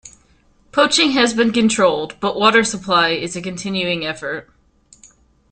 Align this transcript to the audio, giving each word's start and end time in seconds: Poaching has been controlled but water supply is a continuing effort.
Poaching 0.71 1.11
has 1.11 1.35
been 1.35 1.53
controlled 1.53 2.19
but 2.19 2.35
water 2.35 2.63
supply 2.63 3.09
is 3.09 3.35
a 3.35 3.39
continuing 3.43 4.03
effort. 4.03 4.49